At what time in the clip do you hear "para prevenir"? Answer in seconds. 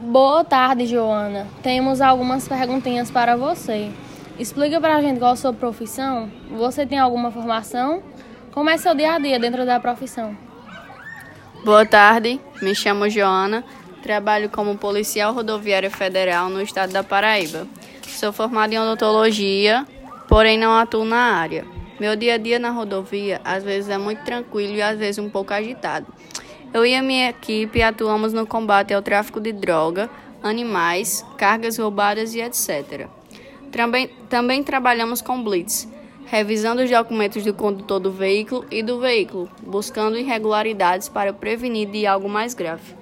41.08-41.88